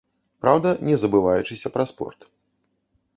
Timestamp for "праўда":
0.43-0.69